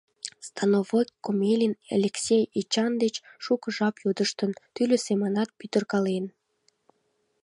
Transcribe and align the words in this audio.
Становой 0.47 1.05
Комелин 1.25 1.73
Элексей 1.95 2.43
Эчан 2.59 2.91
деч 3.03 3.15
шуко 3.43 3.67
жап 3.77 3.95
йодыштын, 4.03 4.51
тӱрлӧ 4.73 4.97
семынат 5.07 5.49
пӱтыркален. 5.57 6.25